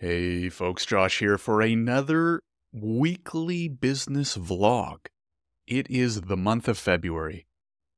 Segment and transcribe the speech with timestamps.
[0.00, 2.40] Hey folks, Josh here for another
[2.72, 4.98] weekly business vlog.
[5.66, 7.48] It is the month of February.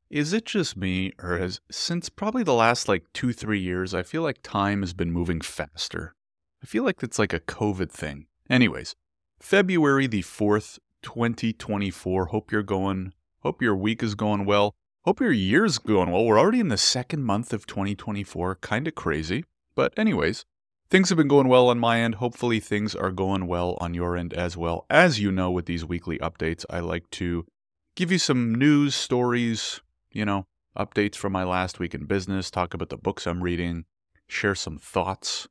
[0.09, 4.03] Is it just me, or has since probably the last like two, three years, I
[4.03, 6.15] feel like time has been moving faster?
[6.63, 8.29] I feel like it's like a COVID thing.
[8.49, 8.97] Anyways,
[9.39, 12.25] February the 4th, 2024.
[12.29, 13.13] Hope you're going,
[13.43, 14.75] hope your week is going well.
[15.05, 16.25] Hope your year's going well.
[16.25, 18.55] We're already in the second month of 2024.
[18.55, 19.45] Kind of crazy.
[19.75, 20.47] But, anyways,
[20.91, 22.17] things have been going well on my end.
[22.17, 24.87] Hopefully, things are going well on your end as well.
[24.91, 27.47] As you know, with these weekly updates, I like to
[27.95, 29.81] give you some news, stories,
[30.11, 33.85] you know, updates from my last week in business, talk about the books I'm reading,
[34.27, 35.49] share some thoughts,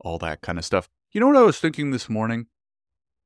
[0.00, 0.88] all that kind of stuff.
[1.12, 2.46] You know what I was thinking this morning?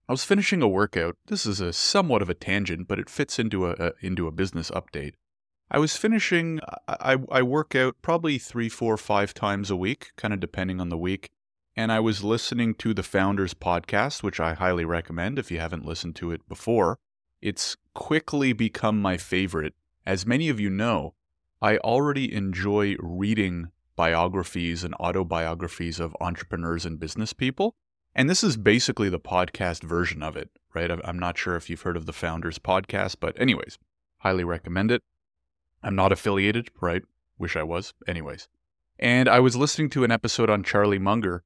[0.08, 1.16] I was finishing a workout.
[1.26, 4.32] This is a somewhat of a tangent, but it fits into a, a into a
[4.32, 5.14] business update.
[5.70, 6.60] I was finishing.
[6.86, 10.90] I, I work out probably three, four, five times a week, kind of depending on
[10.90, 11.30] the week.
[11.74, 15.86] And I was listening to the Founders podcast, which I highly recommend if you haven't
[15.86, 16.98] listened to it before.
[17.40, 19.74] It's quickly become my favorite.
[20.04, 21.14] As many of you know,
[21.62, 27.74] I already enjoy reading biographies and autobiographies of entrepreneurs and business people.
[28.14, 30.90] And this is basically the podcast version of it, right?
[30.90, 33.78] I'm not sure if you've heard of the Founders podcast, but, anyways,
[34.18, 35.02] highly recommend it.
[35.82, 37.02] I'm not affiliated, right?
[37.38, 37.94] Wish I was.
[38.06, 38.48] Anyways.
[38.98, 41.42] And I was listening to an episode on Charlie Munger,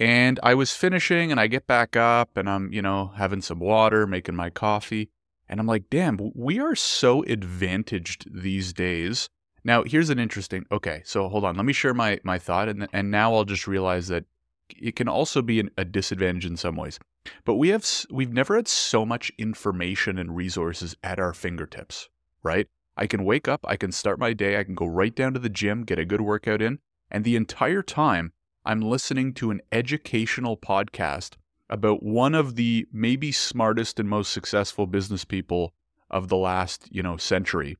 [0.00, 3.60] and I was finishing, and I get back up, and I'm, you know, having some
[3.60, 5.10] water, making my coffee.
[5.48, 9.28] And I'm like, damn, we are so advantaged these days.
[9.62, 10.66] Now, here's an interesting.
[10.72, 11.56] Okay, so hold on.
[11.56, 14.24] Let me share my my thought, and and now I'll just realize that
[14.70, 16.98] it can also be an, a disadvantage in some ways.
[17.44, 22.08] But we have we've never had so much information and resources at our fingertips,
[22.42, 22.66] right?
[22.96, 25.40] I can wake up, I can start my day, I can go right down to
[25.40, 26.78] the gym, get a good workout in,
[27.10, 28.32] and the entire time
[28.66, 31.34] I'm listening to an educational podcast
[31.68, 35.74] about one of the maybe smartest and most successful business people
[36.10, 37.76] of the last, you know, century.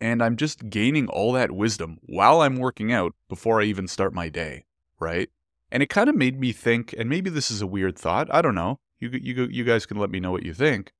[0.00, 4.12] And I'm just gaining all that wisdom while I'm working out before I even start
[4.12, 4.64] my day,
[4.98, 5.30] right?
[5.70, 8.42] And it kind of made me think, and maybe this is a weird thought, I
[8.42, 8.80] don't know.
[8.98, 10.92] You you you guys can let me know what you think.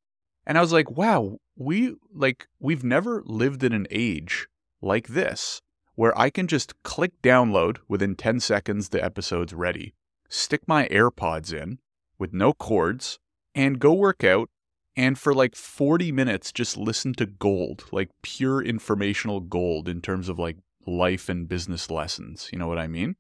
[0.47, 4.47] And I was like, wow, we like we've never lived in an age
[4.81, 5.63] like this
[5.99, 9.95] where I can just click download within 10 seconds the episode's ready,
[10.29, 11.81] stick my AirPods in
[12.21, 13.19] with no cords
[13.53, 14.49] and go work out
[14.95, 20.29] and for like 40 minutes just listen to gold, like pure informational gold in terms
[20.29, 23.17] of like life and business lessons, you know what I mean?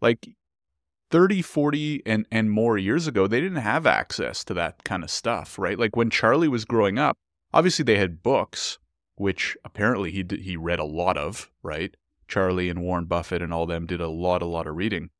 [0.00, 0.30] Like
[1.10, 5.10] 30, 40 and and more years ago, they didn't have access to that kind of
[5.10, 5.78] stuff, right?
[5.78, 7.14] Like when Charlie was growing up,
[7.52, 8.78] obviously they had books,
[9.16, 11.94] which apparently he he read a lot of, right?
[12.32, 15.10] Charlie and Warren Buffett and all them did a lot a lot of reading.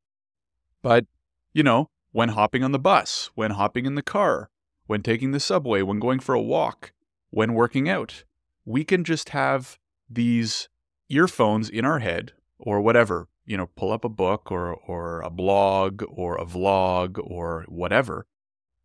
[0.81, 1.05] But,
[1.53, 4.49] you know, when hopping on the bus, when hopping in the car,
[4.87, 6.91] when taking the subway, when going for a walk,
[7.29, 8.23] when working out,
[8.65, 9.77] we can just have
[10.09, 10.69] these
[11.09, 15.29] earphones in our head or whatever you know, pull up a book or or a
[15.29, 18.25] blog or a vlog or whatever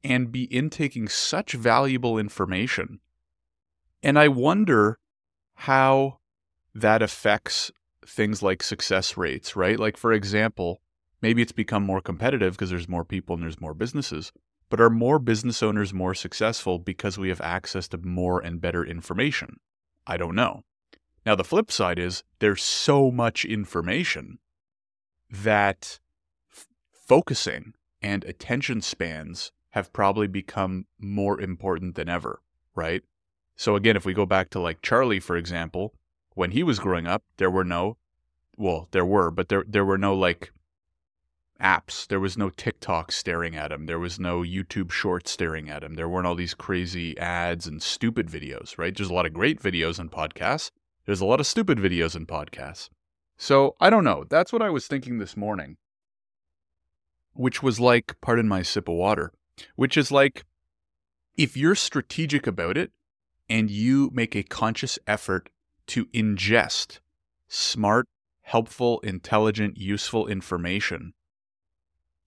[0.04, 3.00] and be intaking such valuable information.
[4.02, 4.98] And I wonder
[5.54, 6.18] how
[6.74, 7.70] that affects
[8.08, 9.78] things like success rates, right?
[9.78, 10.80] Like for example,
[11.20, 14.32] maybe it's become more competitive because there's more people and there's more businesses.
[14.70, 18.84] But are more business owners more successful because we have access to more and better
[18.84, 19.60] information?
[20.06, 20.62] I don't know.
[21.24, 24.38] Now, the flip side is there's so much information
[25.30, 25.98] that
[26.50, 32.40] f- focusing and attention spans have probably become more important than ever,
[32.75, 33.02] right?
[33.56, 35.94] So again, if we go back to like Charlie, for example,
[36.38, 37.97] when he was growing up, there were no,
[38.56, 40.53] well, there were, but there there were no like
[41.60, 42.06] apps.
[42.06, 43.87] There was no TikTok staring at him.
[43.87, 45.94] There was no YouTube Shorts staring at him.
[45.94, 48.97] There weren't all these crazy ads and stupid videos, right?
[48.97, 50.71] There's a lot of great videos and podcasts.
[51.06, 52.88] There's a lot of stupid videos and podcasts.
[53.37, 54.25] So I don't know.
[54.31, 55.76] That's what I was thinking this morning,
[57.32, 59.32] which was like, pardon my sip of water,
[59.75, 60.44] which is like,
[61.37, 62.93] if you're strategic about it
[63.50, 65.50] and you make a conscious effort
[65.88, 67.00] to ingest
[67.49, 68.06] smart,
[68.43, 71.12] helpful, intelligent, useful information,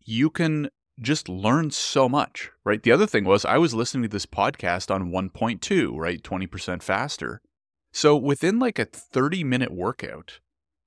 [0.03, 0.69] you can
[0.99, 2.83] just learn so much, right?
[2.83, 6.21] The other thing was I was listening to this podcast on 1.2, right?
[6.21, 7.41] 20% faster.
[7.91, 10.39] So within like a 30 minute workout,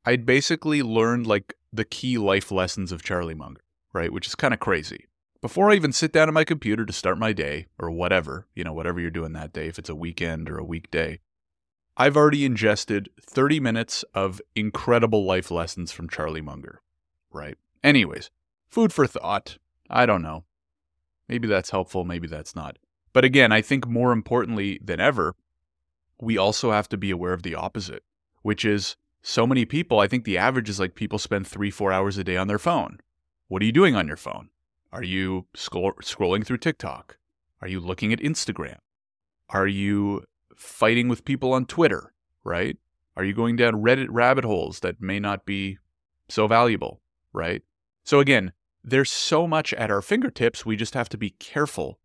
[0.05, 3.62] I'd basically learned like the key life lessons of Charlie Munger,
[3.93, 4.12] right?
[4.12, 5.06] Which is kind of crazy.
[5.41, 8.65] Before I even sit down at my computer to start my day or whatever, you
[8.65, 11.20] know, whatever you're doing that day, if it's a weekend or a weekday,
[11.96, 16.82] I've already ingested 30 minutes of incredible life lessons from Charlie Munger,
[17.32, 17.56] right?
[17.85, 18.31] Anyways,
[18.69, 19.58] food for thought.
[19.88, 20.44] I don't know.
[21.29, 22.79] Maybe that's helpful, maybe that's not.
[23.12, 25.37] But again, I think more importantly than ever,
[26.20, 28.02] we also have to be aware of the opposite,
[28.43, 31.93] which is so many people, I think the average is like people spend three, four
[31.93, 32.99] hours a day on their phone.
[33.49, 34.50] What are you doing on your phone?
[34.93, 37.19] Are you scroll- scrolling through TikTok?
[37.62, 38.79] Are you looking at Instagram?
[39.49, 40.25] Are you
[40.56, 42.12] fighting with people on Twitter,
[42.43, 42.77] right?
[43.17, 45.79] Are you going down Reddit rabbit holes that may not be
[46.29, 47.01] so valuable,
[47.33, 47.62] right?
[48.05, 48.53] So again,
[48.83, 51.99] there's so much at our fingertips, we just have to be careful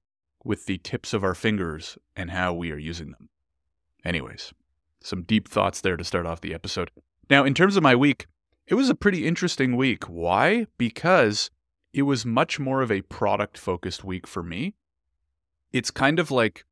[0.44, 3.30] with the tips of our fingers and how we are using them.
[4.06, 4.54] Anyways,
[5.02, 6.90] some deep thoughts there to start off the episode.
[7.30, 8.28] Now, in terms of my week,
[8.68, 10.06] it was a pretty interesting week.
[10.06, 10.68] Why?
[10.78, 11.50] Because
[11.92, 14.76] it was much more of a product focused week for me.
[15.74, 16.66] It's kind of like,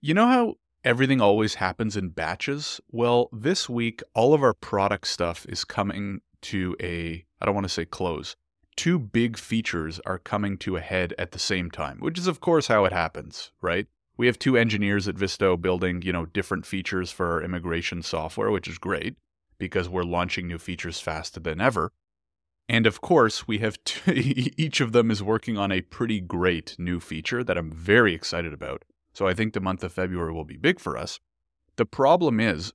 [0.00, 2.80] you know how everything always happens in batches?
[2.90, 7.64] Well, this week, all of our product stuff is coming to a, I don't want
[7.64, 8.36] to say close.
[8.76, 12.40] Two big features are coming to a head at the same time, which is, of
[12.40, 13.86] course, how it happens, right?
[14.16, 18.50] We have two engineers at Visto building, you know, different features for our immigration software,
[18.50, 19.16] which is great
[19.58, 21.92] because we're launching new features faster than ever.
[22.68, 26.76] And of course, we have t- each of them is working on a pretty great
[26.78, 28.84] new feature that I'm very excited about.
[29.14, 31.20] So I think the month of February will be big for us.
[31.76, 32.72] The problem is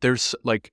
[0.00, 0.72] there's like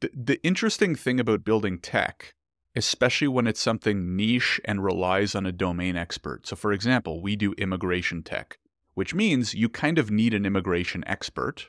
[0.00, 2.34] the, the interesting thing about building tech,
[2.74, 6.46] especially when it's something niche and relies on a domain expert.
[6.46, 8.58] So for example, we do immigration tech,
[8.94, 11.68] which means you kind of need an immigration expert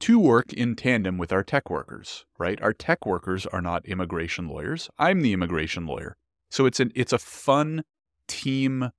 [0.00, 2.60] to work in tandem with our tech workers, right?
[2.60, 4.90] Our tech workers are not immigration lawyers.
[4.98, 6.16] I'm the immigration lawyer.
[6.50, 7.84] So it's an it's a fun
[8.26, 8.90] team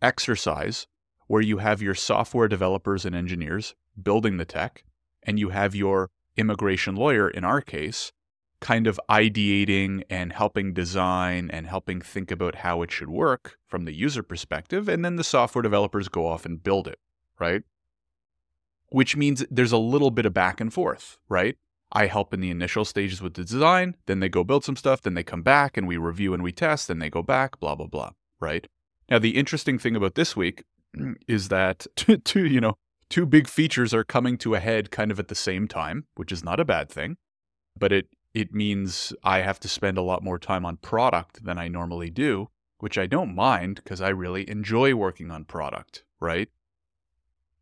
[0.00, 0.86] exercise
[1.28, 4.84] where you have your software developers and engineers building the tech
[5.22, 8.12] and you have your immigration lawyer in our case
[8.60, 13.84] kind of ideating and helping design and helping think about how it should work from
[13.84, 16.98] the user perspective and then the software developers go off and build it,
[17.38, 17.62] right?
[18.90, 21.56] which means there's a little bit of back and forth, right?
[21.92, 25.02] I help in the initial stages with the design, then they go build some stuff,
[25.02, 27.74] then they come back and we review and we test, then they go back, blah,
[27.74, 28.10] blah, blah,
[28.40, 28.66] right?
[29.10, 30.64] Now, the interesting thing about this week
[31.26, 31.86] is that
[32.24, 32.74] two, you know,
[33.08, 36.32] two big features are coming to a head kind of at the same time, which
[36.32, 37.16] is not a bad thing,
[37.76, 41.58] but it it means I have to spend a lot more time on product than
[41.58, 46.48] I normally do, which I don't mind because I really enjoy working on product, right?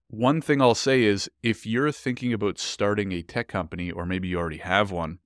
[0.08, 4.28] One thing I'll say is if you're thinking about starting a tech company, or maybe
[4.28, 5.18] you already have one,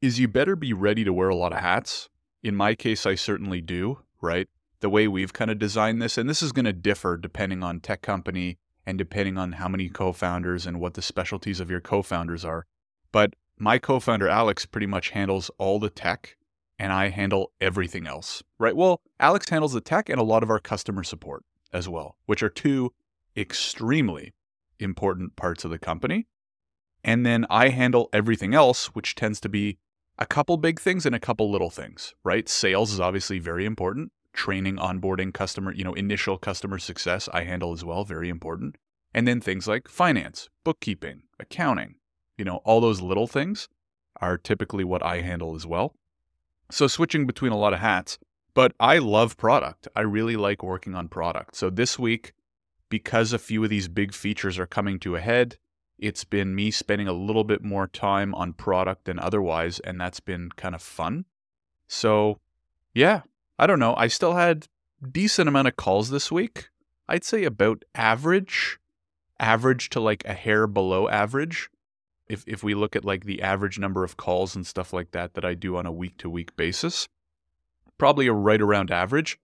[0.00, 2.08] is you better be ready to wear a lot of hats.
[2.42, 4.48] In my case, I certainly do, right?
[4.80, 7.80] The way we've kind of designed this, and this is going to differ depending on
[7.80, 11.80] tech company and depending on how many co founders and what the specialties of your
[11.80, 12.66] co founders are.
[13.12, 16.36] But my co founder, Alex, pretty much handles all the tech
[16.78, 18.76] and I handle everything else, right?
[18.76, 22.42] Well, Alex handles the tech and a lot of our customer support as well, which
[22.42, 22.92] are two
[23.36, 24.32] extremely
[24.78, 26.26] important parts of the company.
[27.02, 29.78] And then I handle everything else, which tends to be
[30.18, 32.48] a couple big things and a couple little things, right?
[32.48, 34.12] Sales is obviously very important.
[34.38, 38.76] Training, onboarding, customer, you know, initial customer success, I handle as well, very important.
[39.12, 41.96] And then things like finance, bookkeeping, accounting,
[42.36, 43.68] you know, all those little things
[44.20, 45.96] are typically what I handle as well.
[46.70, 48.16] So switching between a lot of hats,
[48.54, 49.88] but I love product.
[49.96, 51.56] I really like working on product.
[51.56, 52.32] So this week,
[52.88, 55.56] because a few of these big features are coming to a head,
[55.98, 60.20] it's been me spending a little bit more time on product than otherwise, and that's
[60.20, 61.24] been kind of fun.
[61.88, 62.38] So,
[62.94, 63.22] yeah,
[63.58, 63.94] I don't know.
[63.96, 64.68] I still had
[65.10, 66.68] decent amount of calls this week.
[67.08, 68.78] I'd say about average,
[69.40, 71.70] average to like a hair below average.
[72.28, 75.34] If if we look at like the average number of calls and stuff like that
[75.34, 77.08] that I do on a week to week basis,
[77.96, 79.38] probably a right around average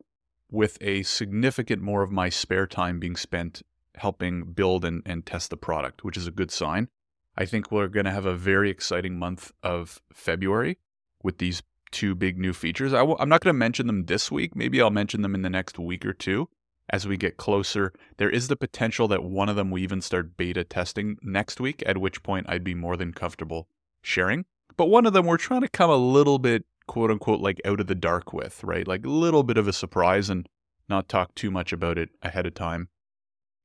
[0.51, 3.63] with a significant more of my spare time being spent
[3.97, 6.89] helping build and, and test the product, which is a good sign.
[7.37, 10.79] I think we're going to have a very exciting month of February
[11.23, 11.63] with these
[11.95, 12.93] two big new features.
[12.93, 14.57] i w- I'm not going to mention them this week.
[14.57, 16.49] Maybe I'll mention them in the next week or two
[16.91, 17.93] as we get closer.
[18.19, 21.83] There is the potential that one of them we even start beta testing next week,
[21.87, 23.69] at which point I'd be more than comfortable
[24.03, 24.45] sharing.
[24.77, 27.81] But one of them we're trying to come a little bit quote unquote like out
[27.81, 28.87] of the dark with, right?
[28.87, 30.49] Like a little bit of a surprise and
[30.89, 32.89] not talk too much about it ahead of time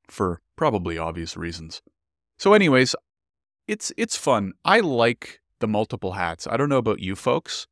[0.07, 1.81] for probably obvious reasons.
[2.37, 2.95] So anyways,
[3.67, 4.53] it's it's fun.
[4.63, 6.47] I like the multiple hats.
[6.47, 7.67] I don't know about you folks,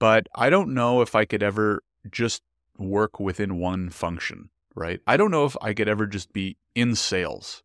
[0.00, 2.42] but I don't know if I could ever just
[2.76, 5.00] work within one function, right?
[5.06, 7.62] I don't know if I could ever just be in sales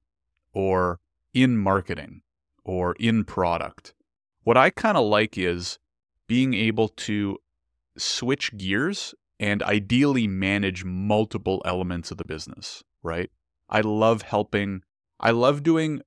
[0.53, 0.99] or
[1.33, 2.21] in marketing
[2.63, 3.95] or in product.
[4.43, 5.79] What I kind of like is
[6.27, 7.37] being able to
[7.97, 13.31] switch gears and ideally manage multiple elements of the business, right?
[13.69, 14.83] I love helping,
[15.19, 16.01] I love doing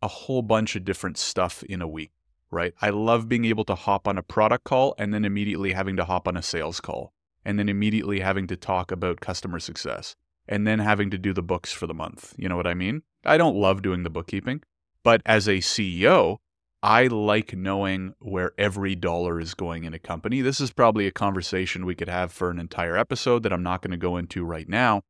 [0.00, 2.12] a whole bunch of different stuff in a week,
[2.50, 2.74] right?
[2.80, 6.04] I love being able to hop on a product call and then immediately having to
[6.04, 7.12] hop on a sales call
[7.44, 10.14] and then immediately having to talk about customer success
[10.48, 12.34] and then having to do the books for the month.
[12.36, 13.02] You know what I mean?
[13.24, 14.62] I don't love doing the bookkeeping,
[15.02, 16.38] but as a CEO,
[16.82, 20.40] I like knowing where every dollar is going in a company.
[20.40, 23.82] This is probably a conversation we could have for an entire episode that I'm not
[23.82, 25.02] going to go into right now,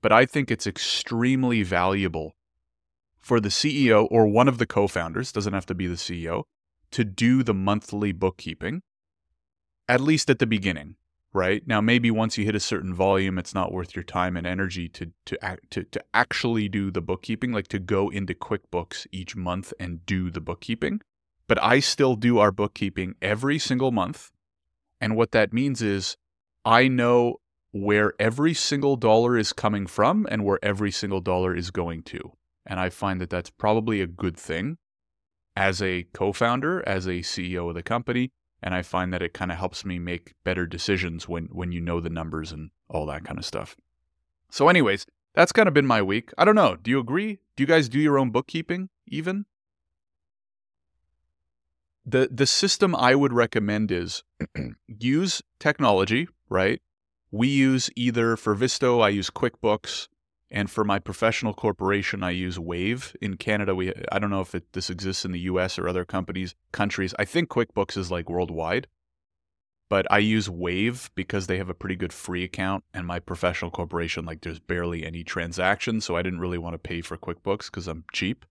[0.00, 2.34] but I think it's extremely valuable
[3.20, 6.42] for the CEO or one of the co founders, doesn't have to be the CEO,
[6.92, 8.82] to do the monthly bookkeeping,
[9.88, 10.96] at least at the beginning
[11.32, 11.66] right?
[11.66, 14.88] Now, maybe once you hit a certain volume, it's not worth your time and energy
[14.90, 15.38] to to
[15.70, 20.30] to to actually do the bookkeeping, like to go into QuickBooks each month and do
[20.30, 21.00] the bookkeeping.
[21.48, 24.30] But I still do our bookkeeping every single month,
[25.00, 26.16] and what that means is
[26.64, 27.40] I know
[27.72, 32.32] where every single dollar is coming from and where every single dollar is going to.
[32.66, 34.76] And I find that that's probably a good thing
[35.56, 38.30] as a co-founder, as a CEO of the company,
[38.62, 41.80] and I find that it kind of helps me make better decisions when when you
[41.80, 43.76] know the numbers and all that kind of stuff.
[44.50, 46.30] So anyways, that's kind of been my week.
[46.38, 47.40] I don't know, do you agree?
[47.56, 49.46] Do you guys do your own bookkeeping even?
[52.04, 54.22] The the system I would recommend is
[54.86, 56.80] use technology, right?
[57.30, 60.08] We use either for Visto, I use QuickBooks,
[60.52, 63.16] and for my professional corporation, I use Wave.
[63.22, 65.78] In Canada, we I don't know if it, this exists in the U.S.
[65.78, 67.14] or other companies countries.
[67.18, 68.86] I think QuickBooks is like worldwide,
[69.88, 73.70] but I use Wave because they have a pretty good free account, and my professional
[73.70, 77.66] corporation like there's barely any transactions, so I didn't really want to pay for QuickBooks
[77.70, 78.44] because I'm cheap.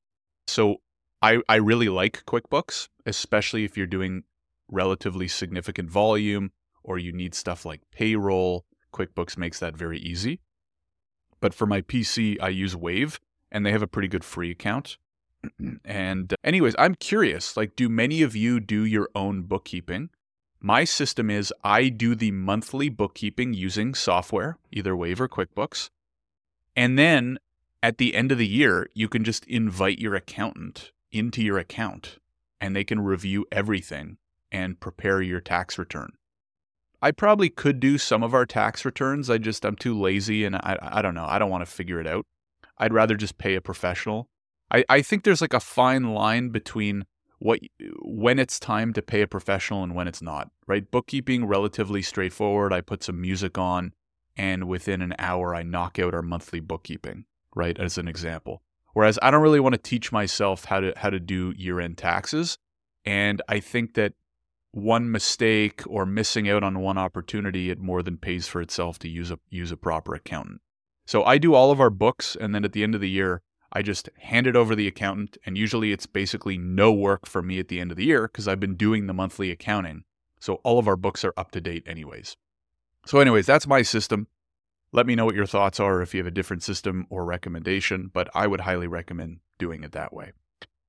[0.48, 0.77] So
[1.22, 4.24] I I really like QuickBooks, especially if you're doing
[4.67, 6.51] relatively significant volume
[6.84, 8.65] or you need stuff like payroll.
[8.91, 10.39] QuickBooks makes that very easy.
[11.41, 13.19] But for my PC, I use Wave,
[13.51, 14.98] and they have a pretty good free account.
[15.83, 20.10] and, uh, anyways, I'm curious like, do many of you do your own bookkeeping?
[20.62, 25.89] My system is I do the monthly bookkeeping using software, either Wave or QuickBooks.
[26.75, 27.39] And then
[27.81, 32.19] at the end of the year, you can just invite your accountant into your account
[32.62, 34.17] and they can review everything
[34.51, 36.12] and prepare your tax return.
[37.01, 39.29] I probably could do some of our tax returns.
[39.29, 41.25] I just I'm too lazy and I I don't know.
[41.27, 42.25] I don't want to figure it out.
[42.77, 44.29] I'd rather just pay a professional.
[44.72, 47.05] I, I think there's like a fine line between
[47.39, 47.60] what
[48.03, 50.51] when it's time to pay a professional and when it's not.
[50.67, 50.89] Right?
[50.89, 52.72] Bookkeeping relatively straightforward.
[52.72, 53.93] I put some music on
[54.38, 57.77] and within an hour I knock out our monthly bookkeeping, right?
[57.79, 58.62] As an example.
[58.93, 62.58] Whereas I don't really want to teach myself how to how to do year-end taxes.
[63.05, 64.13] And I think that
[64.72, 69.10] one mistake or missing out on one opportunity, it more than pays for itself to
[69.10, 70.62] use a use a proper accountant.
[71.06, 73.42] So I do all of our books, and then at the end of the year,
[73.74, 77.60] I just hand it over the accountant, and usually it's basically no work for me
[77.60, 80.04] at the end of the year because I've been doing the monthly accounting.
[80.40, 82.36] So all of our books are up to date, anyways.
[83.06, 84.28] So, anyways, that's my system.
[84.92, 88.12] Let me know what your thoughts are if you have a different system or recommendation,
[88.13, 90.34] but I would highly recommend doing it that way.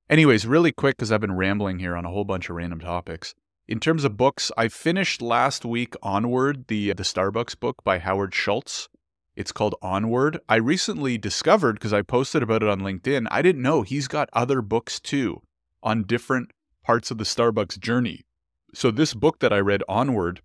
[0.09, 3.33] Anyways, really quick because I've been rambling here on a whole bunch of random topics.
[3.65, 7.97] In terms of books, I finished last week Onward, the uh, the Starbucks book by
[7.99, 8.89] Howard Schultz.
[9.37, 10.37] It's called Onward.
[10.49, 13.25] I recently discovered because I posted about it on LinkedIn.
[13.31, 15.41] I didn't know he's got other books too
[15.81, 16.51] on different
[16.83, 18.25] parts of the Starbucks journey.
[18.73, 20.41] So this book that I read Onward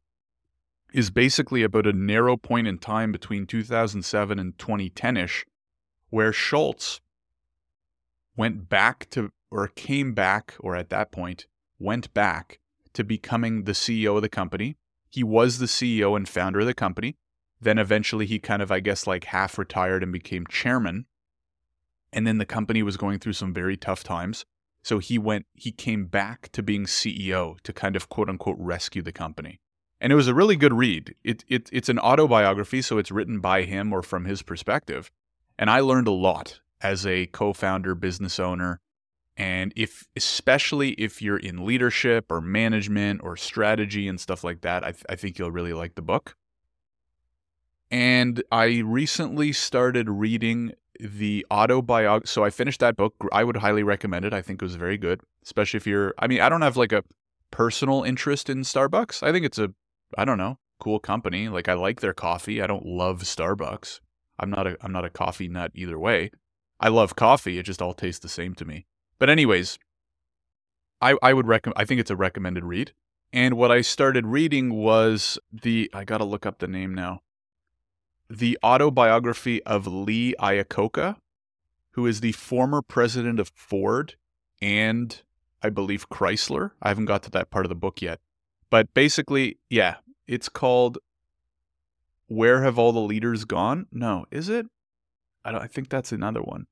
[0.95, 5.43] is basically about a narrow point in time between 2007 and 2010ish
[6.11, 7.01] where Schultz
[8.37, 11.47] went back to or came back or at that point
[11.81, 12.61] went back
[12.99, 14.77] to becoming the CEO of the company.
[15.09, 17.15] He was the CEO and founder of the company.
[17.61, 21.07] Then eventually he kind of, I guess, like half retired and became chairman.
[22.13, 24.45] And then the company was going through some very tough times.
[24.83, 29.01] So he went, he came back to being CEO to kind of quote unquote rescue
[29.01, 29.61] the company.
[30.01, 31.15] And it was a really good read.
[31.23, 35.09] It, it, it's an autobiography, so it's written by him or from his perspective.
[35.57, 38.81] And I learned a lot as a co founder, business owner,
[39.39, 44.83] and if, especially if you're in leadership or management or strategy and stuff like that,
[44.83, 46.35] I, th- I think you'll really like the book.
[47.89, 52.27] And I recently started reading the autobiography.
[52.27, 53.15] So I finished that book.
[53.31, 54.35] I would highly recommend it.
[54.35, 56.93] I think it was very good, especially if you're, I mean, I don't have like
[56.93, 57.05] a
[57.53, 59.23] personal interest in Starbucks.
[59.23, 59.73] I think it's a,
[60.19, 61.49] I don't know, cool company.
[61.49, 62.61] Like I like their coffee.
[62.61, 64.01] I don't love Starbucks.
[64.41, 66.33] I'm not a, I'm not a coffee nut either way.
[66.81, 67.59] I love coffee.
[67.59, 68.87] It just all tastes the same to me.
[69.19, 69.79] But anyways,
[71.01, 71.79] I I would recommend.
[71.79, 72.93] I think it's a recommended read.
[73.33, 77.21] And what I started reading was the, I got to look up the name now,
[78.31, 81.17] the autobiography of Lee Iacocca,
[81.91, 84.15] who is the former president of Ford
[84.63, 85.21] and
[85.63, 86.71] I believe Chrysler.
[86.81, 88.21] I haven't got to that part of the book yet.
[88.71, 89.97] But basically, yeah,
[90.27, 90.99] it's called
[92.29, 93.87] Where Have All the Leaders Gone?
[93.93, 94.67] No, is it?
[95.45, 96.67] I, don't, I think that's another one.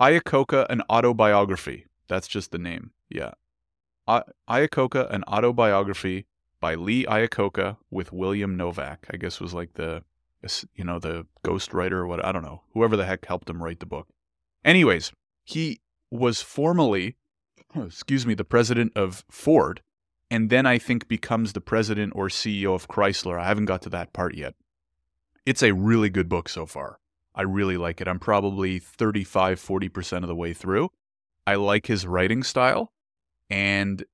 [0.00, 1.86] Iacocca, an autobiography.
[2.08, 2.92] That's just the name.
[3.08, 3.32] Yeah.
[4.06, 6.26] I- Iacocca, an autobiography
[6.60, 9.06] by Lee Iacocca with William Novak.
[9.12, 10.02] I guess was like the,
[10.74, 12.24] you know, the ghostwriter or what.
[12.24, 12.62] I don't know.
[12.74, 14.08] Whoever the heck helped him write the book.
[14.64, 15.12] Anyways,
[15.44, 17.16] he was formerly,
[17.76, 19.82] excuse me, the president of Ford,
[20.30, 23.38] and then I think becomes the president or CEO of Chrysler.
[23.38, 24.54] I haven't got to that part yet.
[25.46, 26.98] It's a really good book so far.
[27.38, 28.08] I really like it.
[28.08, 30.90] I'm probably 35, 40% of the way through.
[31.46, 32.92] I like his writing style,
[33.48, 34.04] and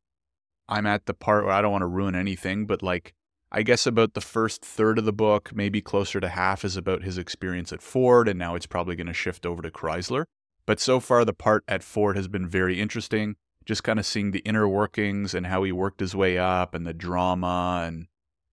[0.69, 3.15] I'm at the part where I don't want to ruin anything, but like,
[3.51, 7.03] I guess about the first third of the book, maybe closer to half, is about
[7.03, 10.25] his experience at Ford, and now it's probably going to shift over to Chrysler.
[10.67, 13.37] But so far, the part at Ford has been very interesting.
[13.65, 16.87] Just kind of seeing the inner workings and how he worked his way up, and
[16.87, 18.07] the drama, and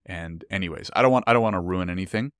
[0.06, 2.32] and anyways, I don't want I don't want to ruin anything,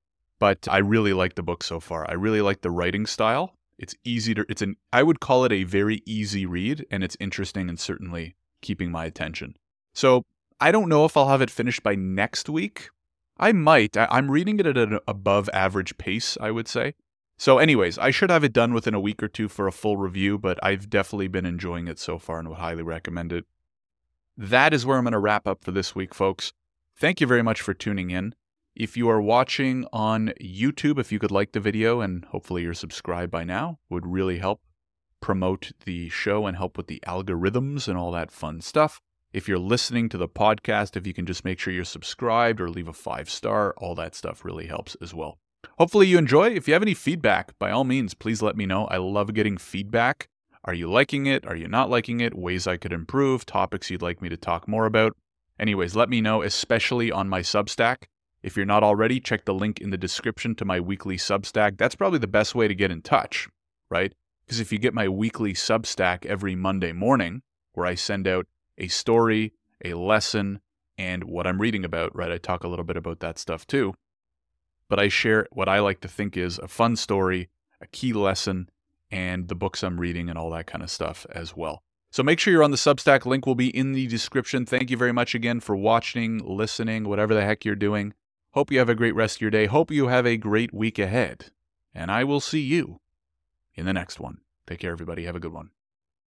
[0.43, 2.05] but I really like the book so far.
[2.11, 3.55] I really like the writing style.
[3.79, 7.17] It's easy to it's an I would call it a very easy read, and it's
[7.21, 9.55] interesting and certainly keeping my attention.
[9.95, 10.25] So
[10.59, 12.89] I don't know if I'll have it finished by next week.
[13.39, 13.97] I might.
[13.97, 16.95] I, am reading it at an above average pace, I would say.
[17.39, 19.97] So, anyways, I should have it done within a week or two for a full
[19.97, 23.45] review, but I've definitely been enjoying it so far and would highly recommend it.
[24.37, 26.53] That is where I'm going to wrap up for this week, folks.
[26.97, 28.35] Thank you very much for tuning in.
[28.75, 32.73] If you are watching on YouTube, if you could like the video and hopefully you're
[32.73, 34.63] subscribed by now, would really help
[35.21, 38.99] promote the show and help with the algorithms and all that fun stuff.
[39.31, 42.71] If you're listening to the podcast, if you can just make sure you're subscribed or
[42.71, 45.39] leave a five star, all that stuff really helps as well.
[45.79, 46.49] Hopefully, you enjoy.
[46.49, 48.87] If you have any feedback, by all means, please let me know.
[48.87, 50.29] I love getting feedback.
[50.65, 51.47] Are you liking it?
[51.47, 52.35] Are you not liking it?
[52.35, 55.15] Ways I could improve, topics you'd like me to talk more about.
[55.59, 58.05] Anyways, let me know, especially on my Substack.
[58.43, 61.79] If you're not already, check the link in the description to my weekly Substack.
[61.79, 63.49] That's probably the best way to get in touch,
[63.91, 64.13] right?
[64.45, 68.47] Because if you get my weekly Substack every Monday morning, where I send out
[68.79, 69.53] a story,
[69.85, 70.61] a lesson,
[70.99, 72.33] and what I'm reading about, right?
[72.33, 73.95] I talk a little bit about that stuff too
[74.93, 77.49] but I share what I like to think is a fun story,
[77.81, 78.69] a key lesson,
[79.11, 81.83] and the books I'm reading and all that kind of stuff as well.
[82.11, 83.25] So make sure you're on the Substack.
[83.25, 84.67] Link will be in the description.
[84.67, 88.13] Thank you very much again for watching, listening, whatever the heck you're doing.
[88.53, 89.67] Hope you have a great rest of your day.
[89.67, 91.51] Hope you have a great week ahead.
[91.95, 93.01] And I will see you
[93.75, 94.39] in the next one.
[94.67, 95.25] Take care, everybody.
[95.25, 95.71] Have a good one.